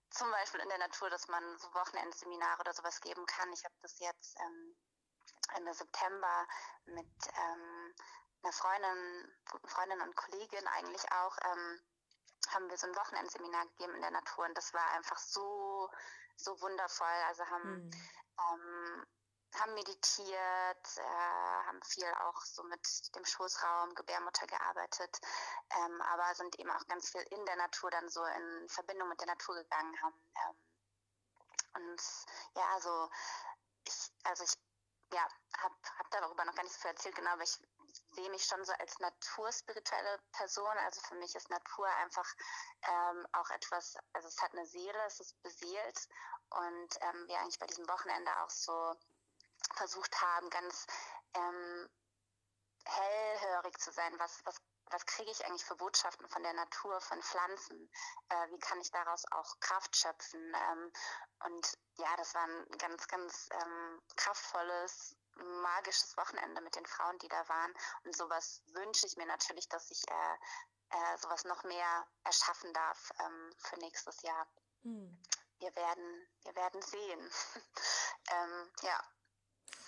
[0.09, 3.51] zum Beispiel in der Natur, dass man so Wochenendseminare oder sowas geben kann.
[3.53, 4.75] Ich habe das jetzt ähm,
[5.55, 6.47] Ende September
[6.85, 7.95] mit ähm,
[8.43, 11.81] einer Freundin, guten Freundin und Kollegin eigentlich auch, ähm,
[12.49, 15.89] haben wir so ein Wochenendseminar gegeben in der Natur und das war einfach so,
[16.37, 17.23] so wundervoll.
[17.27, 17.91] Also haben mhm.
[18.39, 19.05] ähm,
[19.55, 25.19] haben meditiert, äh, haben viel auch so mit dem Schoßraum, Gebärmutter gearbeitet,
[25.71, 29.19] ähm, aber sind eben auch ganz viel in der Natur dann so in Verbindung mit
[29.19, 30.15] der Natur gegangen haben.
[30.35, 30.55] Ähm,
[31.73, 32.01] und
[32.55, 33.09] ja, also
[33.85, 34.53] ich, also ich
[35.13, 35.27] ja,
[35.57, 37.59] habe hab darüber noch gar nicht so viel erzählt, genau, aber ich
[38.11, 40.77] sehe mich schon so als naturspirituelle Person.
[40.85, 42.27] Also für mich ist Natur einfach
[42.87, 46.07] ähm, auch etwas, also es hat eine Seele, es ist beseelt
[46.49, 48.95] und ähm, wir eigentlich bei diesem Wochenende auch so
[49.75, 50.87] versucht haben, ganz
[51.33, 51.89] ähm,
[52.85, 54.57] hellhörig zu sein, was, was
[54.91, 57.89] was kriege ich eigentlich für Botschaften von der Natur, von Pflanzen,
[58.29, 60.53] äh, wie kann ich daraus auch Kraft schöpfen.
[60.69, 60.91] Ähm,
[61.45, 67.27] und ja, das war ein ganz, ganz ähm, kraftvolles, magisches Wochenende mit den Frauen, die
[67.27, 67.73] da waren.
[68.03, 70.37] Und sowas wünsche ich mir natürlich, dass ich äh,
[70.89, 74.47] äh, sowas noch mehr erschaffen darf ähm, für nächstes Jahr.
[74.83, 75.21] Hm.
[75.59, 77.31] Wir werden, wir werden sehen.
[78.31, 79.03] ähm, ja.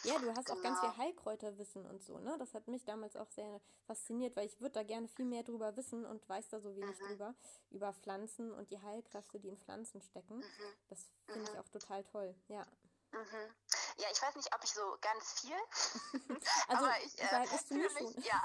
[0.03, 0.59] Ja, du hast genau.
[0.59, 1.03] auch ganz viel genau.
[1.03, 2.36] Heilkräuterwissen und so, ne?
[2.38, 5.75] Das hat mich damals auch sehr fasziniert, weil ich würde da gerne viel mehr drüber
[5.77, 7.07] wissen und weiß da so wenig mhm.
[7.07, 7.36] drüber,
[7.71, 10.38] über Pflanzen und die Heilkräfte, die in Pflanzen stecken.
[10.38, 10.73] Mhm.
[10.89, 11.53] Das finde mhm.
[11.53, 12.65] ich auch total toll, ja.
[13.12, 13.53] Mhm.
[13.97, 15.55] Ja, ich weiß nicht, ob ich so ganz viel,
[16.67, 18.43] also, aber ich äh, fühle mich, ja,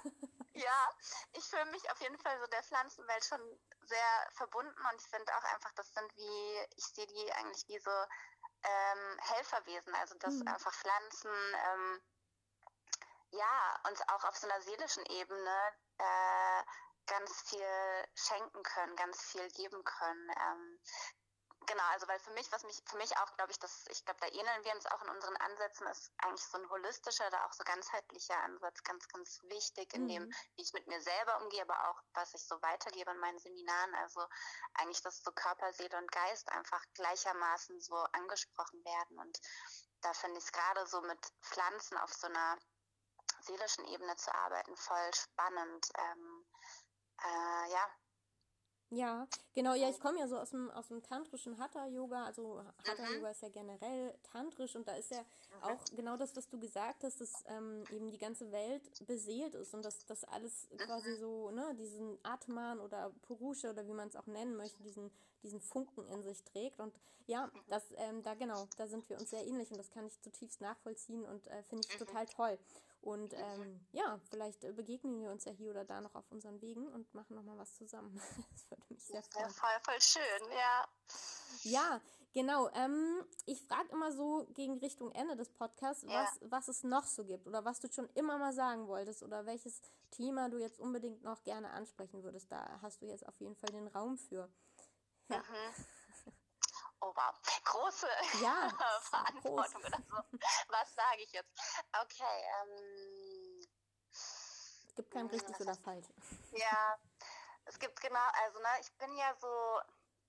[0.52, 0.90] ja,
[1.32, 3.40] ich fühle mich auf jeden Fall so der Pflanzenwelt schon
[3.82, 7.78] sehr verbunden und ich finde auch einfach, das sind wie, ich sehe die eigentlich wie
[7.78, 7.90] so
[8.62, 10.48] ähm, Helferwesen, also dass mhm.
[10.48, 12.02] einfach Pflanzen ähm,
[13.30, 16.62] ja uns auch auf so einer seelischen Ebene äh,
[17.06, 20.30] ganz viel schenken können, ganz viel geben können.
[20.30, 20.80] Ähm,
[21.68, 24.18] Genau, also weil für mich, was mich, für mich auch, glaube ich, dass ich glaube,
[24.20, 27.52] da ähneln wir uns auch in unseren Ansätzen, ist eigentlich so ein holistischer oder auch
[27.52, 30.08] so ganzheitlicher Ansatz ganz, ganz wichtig in mhm.
[30.08, 33.38] dem, wie ich mit mir selber umgehe, aber auch, was ich so weitergebe in meinen
[33.38, 33.94] Seminaren.
[33.96, 34.26] Also
[34.74, 39.18] eigentlich, dass so Körper, Seele und Geist einfach gleichermaßen so angesprochen werden.
[39.18, 39.38] Und
[40.00, 42.56] da finde ich es gerade so mit Pflanzen auf so einer
[43.42, 45.86] seelischen Ebene zu arbeiten voll spannend.
[45.98, 46.46] Ähm,
[47.22, 47.90] äh, ja,
[48.90, 53.30] ja, genau, ja, ich komme ja so aus dem, aus dem tantrischen Hatha-Yoga, also Hatha-Yoga
[53.30, 55.24] ist ja generell tantrisch und da ist ja
[55.60, 59.74] auch genau das, was du gesagt hast, dass ähm, eben die ganze Welt beseelt ist
[59.74, 64.16] und dass das alles quasi so, ne, diesen Atman oder Purusha oder wie man es
[64.16, 65.10] auch nennen möchte, diesen,
[65.42, 66.94] diesen Funken in sich trägt und
[67.26, 70.18] ja, das, ähm, da genau, da sind wir uns sehr ähnlich und das kann ich
[70.22, 72.06] zutiefst nachvollziehen und äh, finde ich mhm.
[72.06, 72.58] total toll.
[73.00, 76.88] Und ähm, ja, vielleicht begegnen wir uns ja hier oder da noch auf unseren Wegen
[76.88, 78.14] und machen nochmal was zusammen.
[78.52, 79.46] das würde mich sehr freuen.
[79.46, 80.88] Ja, voll, voll schön, ja.
[81.62, 82.00] Ja,
[82.32, 82.68] genau.
[82.70, 86.28] Ähm, ich frage immer so gegen Richtung Ende des Podcasts, ja.
[86.40, 89.46] was, was es noch so gibt oder was du schon immer mal sagen wolltest oder
[89.46, 92.50] welches Thema du jetzt unbedingt noch gerne ansprechen würdest.
[92.50, 94.50] Da hast du jetzt auf jeden Fall den Raum für.
[95.28, 95.38] Ja.
[95.38, 95.74] Mhm.
[97.00, 98.08] Oh wow, große
[98.42, 98.68] ja,
[99.10, 99.92] Verantwortung groß.
[99.92, 100.38] oder so.
[100.68, 101.50] Was sage ich jetzt?
[101.92, 103.68] Okay, ähm,
[104.10, 106.06] es gibt kein richtig oder falsch.
[106.52, 106.98] Ja,
[107.66, 109.80] es gibt genau, also ne, ich bin ja so,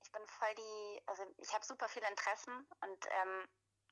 [0.04, 3.48] ich bin voll die, also ich habe super viele Interessen und ähm,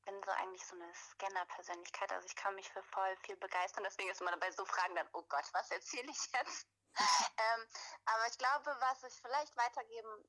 [0.06, 2.12] bin so eigentlich so eine Scanner-Persönlichkeit.
[2.12, 3.84] Also ich kann mich für voll viel begeistern.
[3.84, 6.68] Deswegen ist man bei so Fragen dann, oh Gott, was erzähle ich jetzt?
[7.00, 7.68] ähm,
[8.06, 10.24] aber ich glaube, was ich vielleicht weitergeben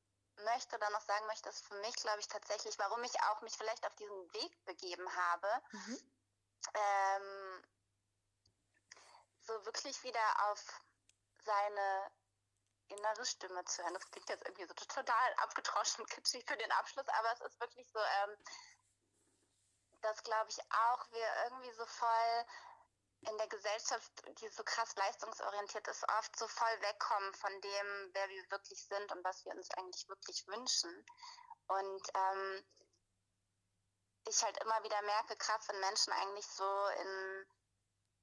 [0.45, 3.57] möchte oder noch sagen möchte, ist für mich, glaube ich, tatsächlich, warum ich auch mich
[3.57, 6.13] vielleicht auf diesen Weg begeben habe, mhm.
[6.75, 7.65] ähm,
[9.43, 10.63] so wirklich wieder auf
[11.45, 12.11] seine
[12.89, 13.95] innere Stimme zu hören.
[13.95, 17.87] Das klingt jetzt irgendwie so total abgetroschen kitschig für den Abschluss, aber es ist wirklich
[17.91, 18.37] so, ähm,
[20.01, 22.45] dass, glaube ich, auch wir irgendwie so voll
[23.23, 28.29] in der Gesellschaft, die so krass leistungsorientiert ist, oft so voll wegkommen von dem, wer
[28.29, 31.05] wir wirklich sind und was wir uns eigentlich wirklich wünschen.
[31.67, 32.65] Und ähm,
[34.29, 37.47] ich halt immer wieder merke, krass, wenn Menschen eigentlich so in,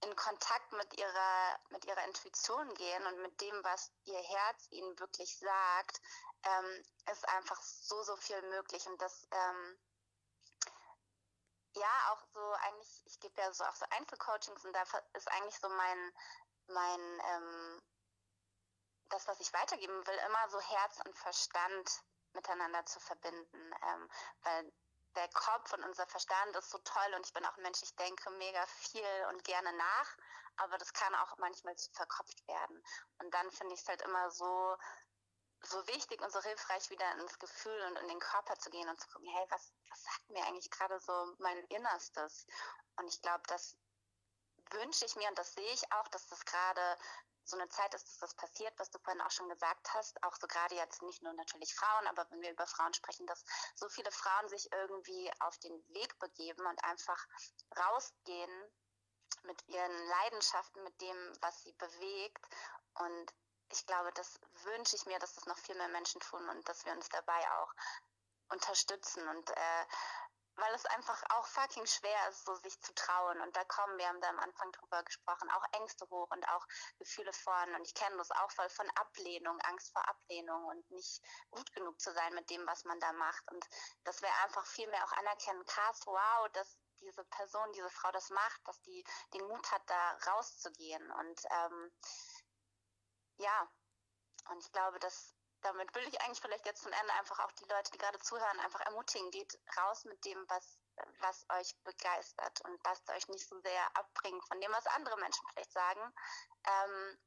[0.02, 4.98] in Kontakt mit ihrer, mit ihrer Intuition gehen und mit dem, was ihr Herz ihnen
[5.00, 6.02] wirklich sagt,
[6.44, 8.86] ähm, ist einfach so, so viel möglich.
[8.88, 9.80] Und das ähm,
[11.76, 14.84] ja, auch so eigentlich, ich gebe ja so auch so Einzelcoachings und da
[15.14, 16.14] ist eigentlich so mein,
[16.68, 17.82] mein, ähm,
[19.10, 24.10] das, was ich weitergeben will, immer so Herz und Verstand miteinander zu verbinden, ähm,
[24.44, 24.74] weil
[25.16, 27.96] der Kopf und unser Verstand ist so toll und ich bin auch ein Mensch, ich
[27.96, 30.18] denke mega viel und gerne nach,
[30.58, 32.84] aber das kann auch manchmal verkopft werden.
[33.20, 34.78] Und dann finde ich es halt immer so
[35.66, 39.00] so wichtig und so hilfreich, wieder ins Gefühl und in den Körper zu gehen und
[39.00, 42.46] zu gucken, hey, was, was sagt mir eigentlich gerade so mein Innerstes?
[42.98, 43.76] Und ich glaube, das
[44.72, 46.98] wünsche ich mir und das sehe ich auch, dass das gerade
[47.46, 50.36] so eine Zeit ist, dass das passiert, was du vorhin auch schon gesagt hast, auch
[50.36, 53.44] so gerade jetzt nicht nur natürlich Frauen, aber wenn wir über Frauen sprechen, dass
[53.76, 57.24] so viele Frauen sich irgendwie auf den Weg begeben und einfach
[57.78, 58.72] rausgehen
[59.44, 62.44] mit ihren Leidenschaften, mit dem, was sie bewegt
[62.96, 63.34] und
[63.72, 66.86] ich glaube, das wünsche ich mir, dass das noch viel mehr Menschen tun und dass
[66.86, 67.74] wir uns dabei auch
[68.50, 69.86] unterstützen und äh,
[70.58, 73.42] weil es einfach auch fucking schwer ist, so sich zu trauen.
[73.42, 76.66] Und da kommen, wir haben da am Anfang drüber gesprochen, auch Ängste hoch und auch
[76.98, 81.22] Gefühle von, und ich kenne das auch voll von Ablehnung, Angst vor Ablehnung und nicht
[81.52, 83.44] gut genug zu sein mit dem, was man da macht.
[83.52, 83.68] Und
[84.04, 88.30] dass wir einfach viel mehr auch anerkennen, krass, wow, dass diese Person, diese Frau das
[88.30, 91.12] macht, dass die den Mut hat, da rauszugehen.
[91.12, 91.92] Und ähm,
[93.38, 93.70] ja,
[94.50, 97.66] und ich glaube, dass damit will ich eigentlich vielleicht jetzt zum Ende einfach auch die
[97.66, 99.32] Leute, die gerade zuhören, einfach ermutigen.
[99.32, 100.80] Geht raus mit dem, was,
[101.22, 105.44] was euch begeistert und lasst euch nicht so sehr abbringen von dem, was andere Menschen
[105.50, 106.14] vielleicht sagen.
[106.66, 107.18] Ähm,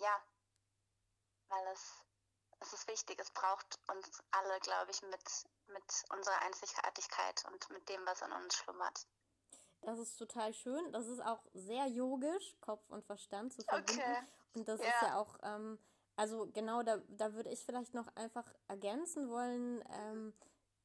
[0.00, 0.22] ja,
[1.48, 2.04] weil es,
[2.60, 3.18] es ist wichtig.
[3.18, 8.32] Es braucht uns alle, glaube ich, mit, mit unserer Einzigartigkeit und mit dem, was in
[8.32, 9.06] uns schlummert.
[9.80, 10.92] Das ist total schön.
[10.92, 14.02] Das ist auch sehr yogisch, Kopf und Verstand zu verbinden.
[14.02, 14.37] Okay.
[14.54, 14.86] Und das ja.
[14.86, 15.78] ist ja auch, ähm,
[16.16, 20.32] also genau, da, da würde ich vielleicht noch einfach ergänzen wollen, ähm,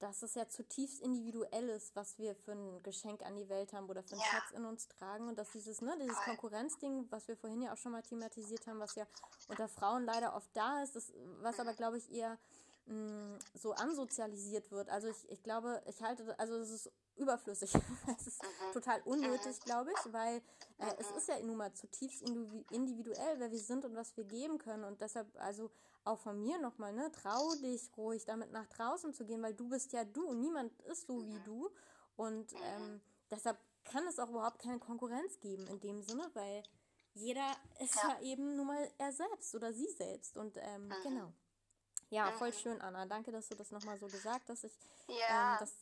[0.03, 3.89] dass es ja zutiefst individuell ist, was wir für ein Geschenk an die Welt haben
[3.89, 4.21] oder für einen.
[4.21, 7.77] Schatz in uns tragen und dass dieses, ne, dieses Konkurrenzding, was wir vorhin ja auch
[7.77, 9.05] schon mal thematisiert haben, was ja
[9.47, 12.37] unter Frauen leider oft da ist, das, was aber glaube ich eher
[12.85, 14.89] mh, mm, so ansozialisiert wird.
[14.89, 17.73] Also ich, ich glaube, ich halte, also es ist überflüssig.
[18.19, 18.73] es ist mhm.
[18.73, 19.65] total unnötig, mhm.
[19.65, 20.37] glaube ich, weil
[20.79, 20.91] äh, mhm.
[20.99, 22.23] es ist ja nun mal zutiefst
[22.71, 24.83] individuell, wer wir sind und was wir geben können.
[24.83, 25.71] Und deshalb, also
[26.03, 29.69] auch von mir nochmal, ne, trau dich ruhig, damit nach draußen zu gehen, weil du
[29.69, 30.33] bist ja du.
[30.33, 31.43] Niemand ist so wie mhm.
[31.45, 31.69] du.
[32.15, 32.59] Und mhm.
[32.63, 36.63] ähm, deshalb kann es auch überhaupt keine Konkurrenz geben in dem Sinne, weil
[37.15, 40.37] jeder ist ja, eben nun mal er selbst oder sie selbst.
[40.37, 40.93] Und ähm, mhm.
[41.03, 41.33] genau.
[42.13, 42.53] Ja, voll mhm.
[42.53, 43.05] schön, Anna.
[43.05, 44.63] Danke, dass du das nochmal so gesagt hast.
[44.63, 44.73] Ich,
[45.07, 45.53] ja.
[45.53, 45.73] Ähm, das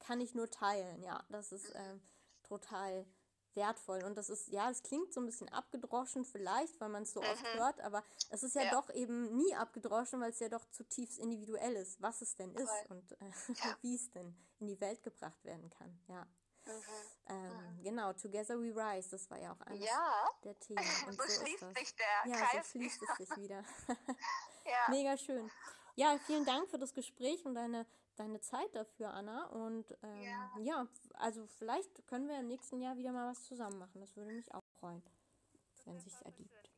[0.00, 1.02] kann ich nur teilen.
[1.02, 2.02] Ja, das ist ähm,
[2.42, 3.06] total
[3.54, 4.02] wertvoll.
[4.04, 7.20] Und das ist, ja, es klingt so ein bisschen abgedroschen vielleicht, weil man es so
[7.20, 7.28] mhm.
[7.28, 10.64] oft hört, aber es ist ja, ja, doch eben nie abgedroschen, weil es ja doch
[10.70, 12.96] zutiefst individuell ist, was es denn ist Voll.
[12.96, 13.76] und äh, ja.
[13.82, 15.98] wie es denn in die Welt gebracht werden kann.
[16.08, 16.26] Ja.
[16.66, 16.82] Mhm.
[17.28, 17.82] Ähm, mhm.
[17.82, 20.30] Genau, Together We Rise, das war ja auch eines ja.
[20.44, 20.84] der Themen.
[21.06, 23.64] Und so, so schließt sich der Ja, Kreis so schließt es sich wieder.
[24.68, 24.86] ja.
[24.88, 25.50] Mega schön.
[25.96, 29.46] Ja, vielen Dank für das Gespräch und deine, deine Zeit dafür, Anna.
[29.46, 30.50] Und ähm, ja.
[30.60, 30.86] ja.
[31.14, 34.00] also vielleicht können wir im nächsten Jahr wieder mal was zusammen machen.
[34.00, 35.02] Das würde mich auch freuen,
[35.84, 36.68] wenn es sich ergibt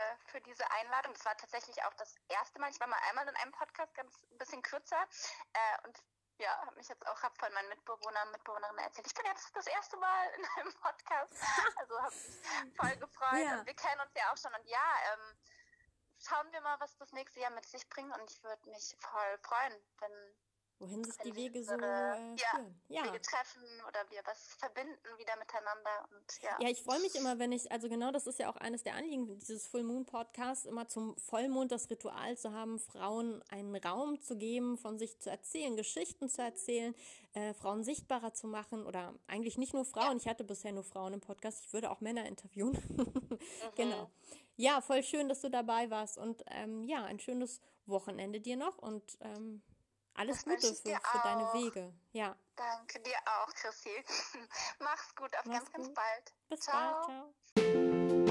[0.00, 1.12] äh, für diese Einladung.
[1.14, 2.70] Das war tatsächlich auch das erste Mal.
[2.70, 5.02] Ich war mal einmal in einem Podcast, ganz ein bisschen kürzer.
[5.52, 5.96] Äh, und
[6.38, 9.06] ja, habe mich jetzt auch hab von meinen Mitbewohnern und Mitbewohnerinnen erzählt.
[9.06, 11.34] Ich bin jetzt das erste Mal in einem Podcast.
[11.76, 13.44] Also habe mich voll gefreut.
[13.44, 13.58] Ja.
[13.58, 14.52] Und wir kennen uns ja auch schon.
[14.54, 15.36] Und ja, ähm,
[16.20, 18.14] schauen wir mal, was das nächste Jahr mit sich bringt.
[18.16, 20.12] Und ich würde mich voll freuen, wenn
[20.80, 22.80] wohin sich die Wege so äh, führen.
[22.88, 26.08] Ja, Wege treffen oder wir was verbinden wieder miteinander.
[26.10, 26.56] Und, ja.
[26.60, 28.94] ja, ich freue mich immer, wenn ich, also genau das ist ja auch eines der
[28.94, 34.20] Anliegen dieses Full Moon Podcasts, immer zum Vollmond das Ritual zu haben, Frauen einen Raum
[34.20, 36.94] zu geben, von sich zu erzählen, Geschichten zu erzählen,
[37.34, 40.12] äh, Frauen sichtbarer zu machen oder eigentlich nicht nur Frauen.
[40.12, 40.16] Ja.
[40.16, 41.64] Ich hatte bisher nur Frauen im Podcast.
[41.66, 42.72] Ich würde auch Männer interviewen.
[42.88, 43.38] mhm.
[43.76, 44.10] Genau.
[44.56, 48.76] Ja, voll schön, dass du dabei warst und ähm, ja, ein schönes Wochenende dir noch
[48.78, 49.62] und ähm,
[50.14, 51.92] alles das Gute für, für deine Wege.
[52.12, 52.36] Ja.
[52.56, 53.90] Danke dir auch, Chrissy.
[54.80, 55.76] Mach's gut, auf Mach's ganz, gut.
[55.76, 56.32] ganz bald.
[56.48, 56.74] Bis ciao.
[56.74, 58.30] bald, ciao.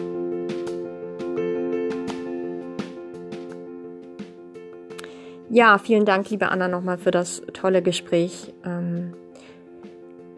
[5.52, 8.54] Ja, vielen Dank, liebe Anna, nochmal für das tolle Gespräch.
[8.63, 9.15] Ähm,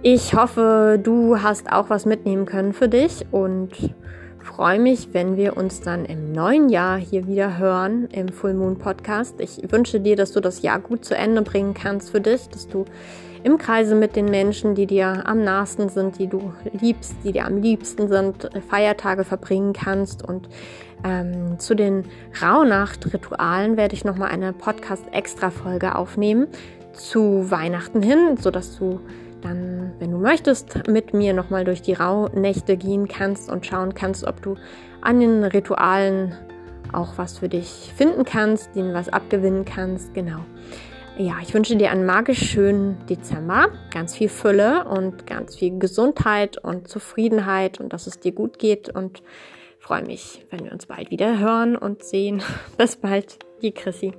[0.04, 3.94] ich hoffe, du hast auch was mitnehmen können für dich und
[4.44, 8.78] freue mich, wenn wir uns dann im neuen Jahr hier wieder hören im Full Moon
[8.78, 9.40] Podcast.
[9.40, 12.68] Ich wünsche dir, dass du das Jahr gut zu Ende bringen kannst für dich, dass
[12.68, 12.86] du
[13.44, 17.46] im Kreise mit den Menschen, die dir am nahesten sind, die du liebst, die dir
[17.46, 20.24] am liebsten sind, Feiertage verbringen kannst.
[20.24, 20.48] Und
[21.04, 22.06] ähm, zu den
[22.42, 26.48] Rauhnacht-Ritualen werde ich nochmal eine Podcast-Extra-Folge aufnehmen
[26.94, 29.00] zu Weihnachten hin, sodass du
[29.42, 34.26] dann, wenn du möchtest, mit mir nochmal durch die Rauhnächte gehen kannst und schauen kannst,
[34.26, 34.56] ob du
[35.02, 36.36] an den Ritualen
[36.94, 40.14] auch was für dich finden kannst, denen was abgewinnen kannst.
[40.14, 40.40] Genau.
[41.18, 46.58] Ja, ich wünsche dir einen magisch schönen Dezember, ganz viel Fülle und ganz viel Gesundheit
[46.58, 49.22] und Zufriedenheit und dass es dir gut geht und
[49.78, 52.42] freue mich, wenn wir uns bald wieder hören und sehen.
[52.78, 54.14] Bis bald, die Chrissy.